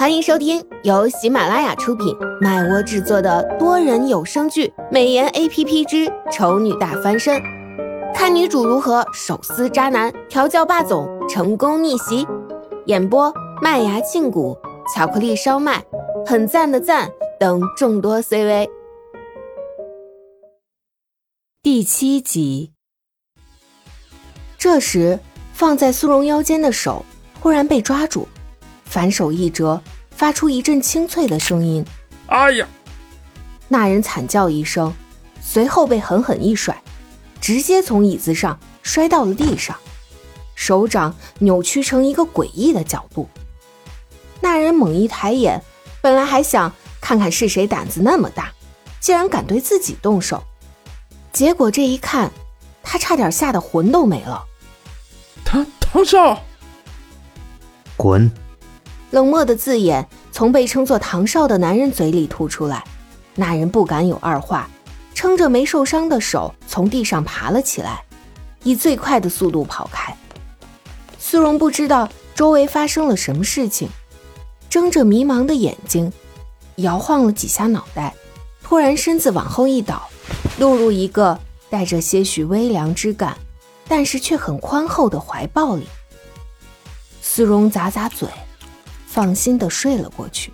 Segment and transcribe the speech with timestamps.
[0.00, 7.36] 欢迎收听由喜马拉雅出品、麦窝制作的多人有声剧《美颜 A P P 之丑女大翻身》，
[8.14, 12.26] 看女主如何手撕渣男、调教霸总、成功逆袭。
[12.86, 14.56] 演播：麦芽庆谷、
[14.96, 15.84] 巧克力烧麦、
[16.24, 18.70] 很赞的赞等众多 C V。
[21.62, 22.72] 第七集，
[24.56, 25.20] 这时
[25.52, 27.04] 放在苏荣腰间的手
[27.42, 28.26] 忽然被抓住。
[28.90, 29.80] 反手一折，
[30.10, 31.84] 发出一阵清脆的声音。
[32.26, 32.66] 哎呀！
[33.68, 34.92] 那人惨叫一声，
[35.40, 36.82] 随后被狠狠一甩，
[37.40, 39.76] 直接从椅子上摔到了地上，
[40.56, 43.28] 手掌扭曲成一个诡异的角度。
[44.40, 45.62] 那人猛一抬眼，
[46.02, 48.52] 本来还想看看是谁胆子那么大，
[48.98, 50.42] 竟然敢对自己动手，
[51.32, 52.32] 结果这一看，
[52.82, 54.44] 他差点吓得魂都没了。
[55.44, 56.42] 唐唐少，
[57.96, 58.28] 滚！
[59.10, 62.84] 冷漠的字眼从被称作唐少的男人嘴里吐出来，
[63.34, 64.68] 那人不敢有二话，
[65.14, 68.04] 撑着没受伤的手从地上爬了起来，
[68.62, 70.16] 以最快的速度跑开。
[71.18, 73.88] 苏荣不知道周围发生了什么事情，
[74.68, 76.12] 睁着迷茫的眼睛，
[76.76, 78.14] 摇晃了几下脑袋，
[78.62, 80.08] 突然身子往后一倒，
[80.58, 81.36] 落入一个
[81.68, 83.36] 带着些许微凉之感，
[83.88, 85.86] 但是却很宽厚的怀抱里。
[87.20, 88.28] 苏荣咂咂嘴。
[89.12, 90.52] 放心的睡了过去。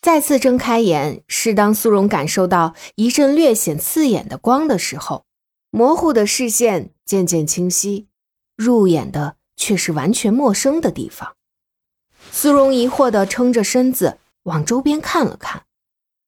[0.00, 5.24] 再次睁开眼，是当苏荣感受到一阵略显刺眼的光的时候，
[5.70, 8.06] 模糊的视线渐渐清晰，
[8.54, 11.34] 入眼的却是完全陌生的地方。
[12.30, 15.64] 苏荣疑惑的撑着身子往周边看了看，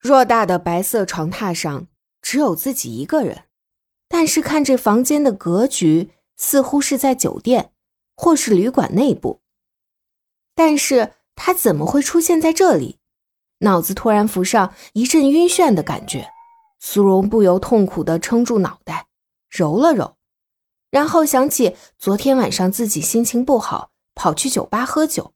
[0.02, 1.86] 偌大的白色床榻上
[2.20, 3.44] 只有自己一个人，
[4.08, 7.70] 但是看这房间的格局，似乎是在酒店。
[8.20, 9.40] 或是旅馆内部，
[10.56, 12.98] 但是他怎么会出现在这里？
[13.60, 16.28] 脑子突然浮上一阵晕眩的感觉，
[16.80, 19.06] 苏荣不由痛苦地撑住脑袋，
[19.48, 20.16] 揉了揉，
[20.90, 25.32] 然后想起昨天晚上自己心情不好，跑去酒吧喝酒，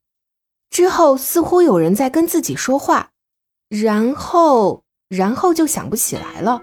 [0.69, 3.13] 之后似乎有人在跟自己说话，
[3.69, 6.61] 然后，然后就想不起来了，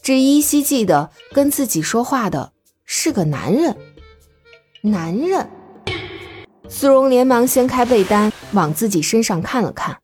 [0.00, 2.52] 只依稀记得跟自己说话的
[2.84, 3.76] 是个男人。
[4.86, 5.48] 男人，
[6.68, 9.96] 苏荣连忙掀开被单，往自己身上看了看，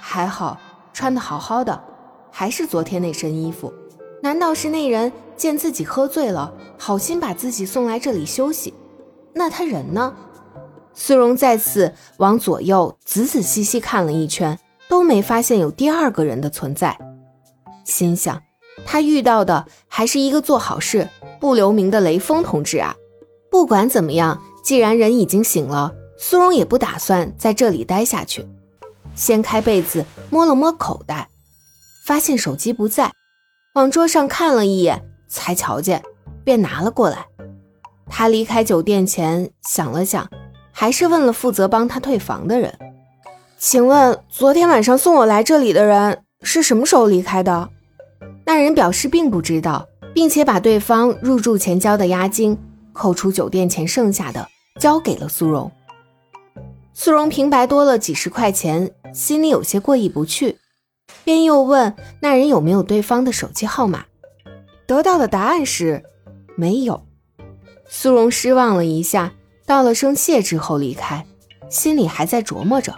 [0.00, 0.58] 还好
[0.92, 1.84] 穿的好好的，
[2.32, 3.72] 还是昨天那身衣服。
[4.24, 8.74] 难道是那人见自己喝醉了，好心把自己送来这里休息？
[9.32, 10.12] 那他人呢？
[10.92, 14.58] 苏荣再次往左右仔仔细细看了一圈，
[14.88, 16.98] 都没发现有第二个人的存在，
[17.84, 18.42] 心想
[18.84, 21.08] 他遇到的还是一个做好事
[21.38, 22.96] 不留名的雷锋同志啊。
[23.56, 28.46] 不管怎么样，既然人已经醒了，苏荣也不打算在这里待下去。
[29.14, 31.30] 掀开被子，摸了摸口袋，
[32.04, 33.10] 发现手机不在，
[33.74, 36.02] 往桌上看了一眼，才瞧见，
[36.44, 37.24] 便拿了过来。
[38.10, 40.28] 他离开酒店前想了想，
[40.70, 42.78] 还是问了负责帮他退房的人
[43.58, 47.70] ：“请问昨天晚上送我来这里的人是什么时候离开的？”
[48.44, 52.58] 那人表示并不知道，并且把对方入住前交的押金。
[52.96, 54.48] 扣除酒店钱，剩下的
[54.80, 55.70] 交给了苏荣。
[56.94, 60.56] 苏荣平白多了几十块钱，心里有些过意不去，
[61.22, 64.06] 便又问那人有没有对方的手机号码。
[64.86, 66.02] 得到的答案是
[66.56, 67.04] 没有。
[67.88, 69.34] 苏荣失望了一下，
[69.66, 71.26] 道了声谢之后离开，
[71.68, 72.94] 心里还在琢磨着，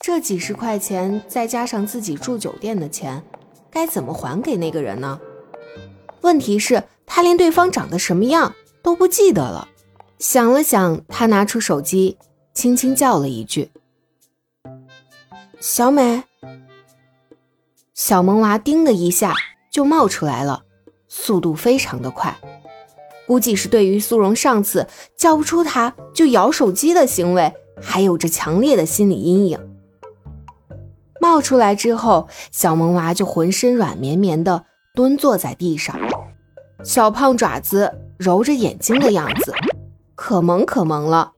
[0.00, 3.22] 这几十块钱再加上自己住酒店的钱，
[3.70, 5.20] 该怎么还给那个人呢？
[6.22, 8.54] 问题是，他连对方长得什么样？
[8.82, 9.68] 都不记得了。
[10.18, 12.18] 想了想，他拿出手机，
[12.52, 13.70] 轻轻叫了一句
[15.60, 16.24] ：“小美。”
[17.94, 19.34] 小萌娃叮的一下
[19.70, 20.62] 就冒出来了，
[21.08, 22.36] 速度非常的快，
[23.26, 29.58] 估计是对于苏荣上次叫不出他就摇手机的行为，还有着强烈的心理阴影。
[31.20, 34.64] 冒出来之后，小萌娃就浑身软绵绵的
[34.94, 35.98] 蹲坐在地上，
[36.84, 38.00] 小胖爪子。
[38.18, 39.54] 揉着眼睛的样子，
[40.16, 41.32] 可萌可萌了，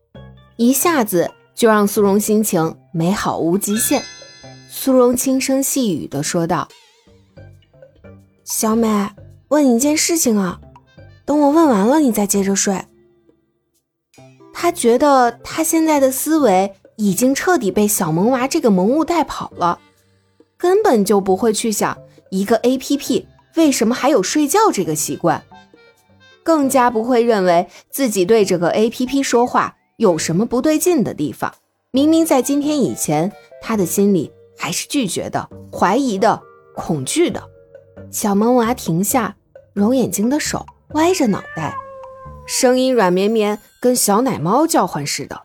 [0.57, 4.03] 一下子就让苏荣心情美好无极限。
[4.69, 6.69] 苏荣轻声细语的说道
[8.45, 9.11] ：“小美，
[9.49, 10.59] 问你一件事情啊，
[11.27, 12.87] 等我问完了，你再接着睡。”
[14.55, 19.79] 他觉得他现在的思维已经彻底被小萌娃这个萌物带跑了，
[20.57, 21.99] 根本就不会去想
[22.31, 25.43] 一个 A P P 为什么还有睡觉这个习惯。
[26.43, 31.55] 更加不会认为自己对这个 A.P.P 说话有什么不对劲的地方。
[31.91, 36.41] 明明在今天以前，他的心里还是拒绝的、怀疑的、
[36.75, 37.43] 恐惧的。
[38.11, 39.37] 小萌娃停下
[39.75, 40.65] 揉眼睛的手，
[40.95, 41.77] 歪着脑袋，
[42.47, 45.43] 声音软绵绵，跟小奶猫叫唤似的。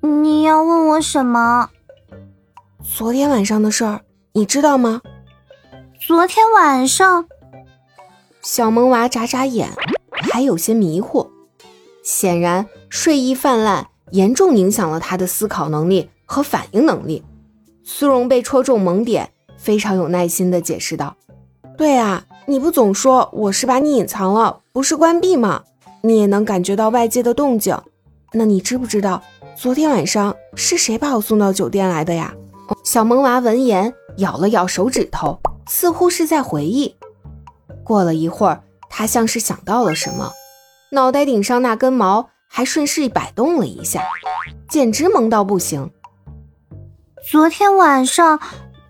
[0.00, 1.70] 你要问我什么？
[2.96, 4.00] 昨天晚上的事儿，
[4.32, 5.00] 你知道吗？
[6.04, 7.26] 昨天晚上，
[8.42, 9.70] 小萌娃眨眨眼，
[10.10, 11.28] 还有些迷惑。
[12.02, 17.22] 显然，睡意泛滥严重影响了他的思考能力和反应能力。
[17.84, 21.16] 苏荣被戳中萌点，非常有耐心地解释道
[21.78, 25.62] ：“对啊，你不总说我是把你隐藏了，不是关闭吗？
[26.00, 27.78] 你也能感觉到外界的动静。
[28.32, 29.22] 那你知不知道
[29.56, 32.34] 昨天晚上是谁把我送到酒店来的呀？”
[32.82, 36.96] 小萌娃闻言咬了咬手指头，似乎是在回忆。
[37.84, 40.32] 过了一会儿，他像是想到了什么，
[40.92, 44.02] 脑袋顶上那根毛还顺势摆动了一下，
[44.68, 45.90] 简直萌到不行。
[47.30, 48.40] 昨天晚上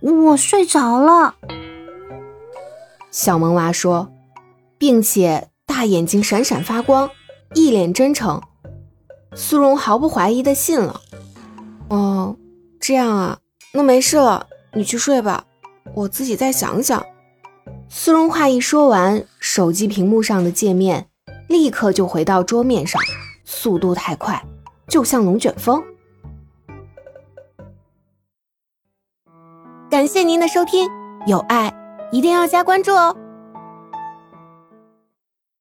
[0.00, 1.34] 我睡着了，
[3.10, 4.10] 小萌娃说，
[4.78, 7.10] 并且大眼睛闪闪发光，
[7.54, 8.40] 一脸真诚。
[9.34, 11.00] 苏荣毫不怀疑的信了。
[11.88, 12.36] 哦，
[12.80, 13.38] 这样啊。
[13.74, 15.44] 那没事了，你去睡吧，
[15.94, 17.04] 我自己再想想。
[17.94, 21.08] 苏荣话一说完，手机屏幕上的界面
[21.46, 22.98] 立刻就回到桌面上，
[23.44, 24.42] 速度太快，
[24.88, 25.84] 就像龙卷风。
[29.90, 30.88] 感谢您的收听，
[31.26, 31.70] 有爱
[32.10, 33.14] 一定要加关注哦。